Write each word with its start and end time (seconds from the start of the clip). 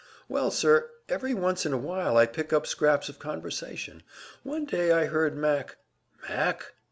"Well, 0.27 0.49
sir, 0.49 0.89
every 1.09 1.35
once 1.35 1.63
in 1.63 1.73
a 1.73 1.77
while 1.77 2.17
I 2.17 2.25
pick 2.25 2.51
up 2.51 2.65
scraps 2.65 3.07
of 3.07 3.19
conversation. 3.19 4.01
One 4.41 4.65
day 4.65 4.91
I 4.91 5.05
heard 5.05 5.37
Mac" 5.37 5.77
"Mac?" 6.27 6.73